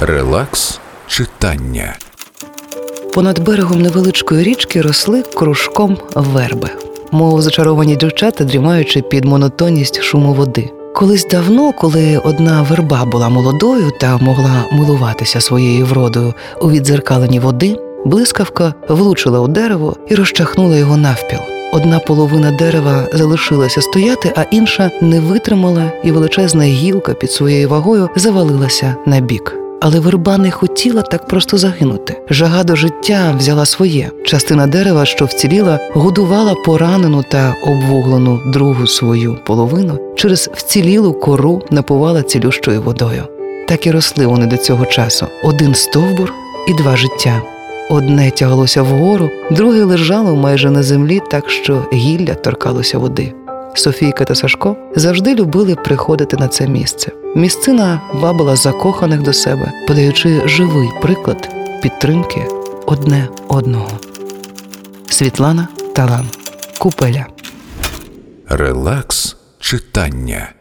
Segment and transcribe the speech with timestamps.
[0.00, 1.96] Релакс читання.
[3.14, 6.68] Понад берегом невеличкої річки росли кружком верби,
[7.10, 10.70] мов зачаровані дівчата, дрімаючи під монотонність шуму води.
[10.94, 17.76] Колись давно, коли одна верба була молодою та могла милуватися своєю вродою у відзеркаленні води,
[18.04, 21.40] блискавка влучила у дерево і розчахнула його навпіл.
[21.72, 28.08] Одна половина дерева залишилася стояти, а інша не витримала, і величезна гілка під своєю вагою
[28.16, 29.67] завалилася на бік.
[29.80, 32.22] Але верба не хотіла так просто загинути.
[32.30, 34.10] Жага до життя взяла своє.
[34.24, 42.22] Частина дерева, що вціліла, годувала поранену та обвуглену другу свою половину, через вцілілу кору напувала
[42.22, 43.22] цілющою водою.
[43.68, 46.32] Так і росли вони до цього часу: один стовбур
[46.68, 47.42] і два життя.
[47.90, 53.32] Одне тяглося вгору, друге лежало майже на землі, так що гілля торкалося води.
[53.74, 57.12] Софійка та Сашко завжди любили приходити на це місце.
[57.38, 61.48] Місцина вабила закоханих до себе, подаючи живий приклад
[61.82, 62.46] підтримки
[62.86, 64.00] одне одного.
[65.10, 66.28] Світлана Талан
[66.78, 67.26] Купеля.
[68.48, 70.52] Релакс читання.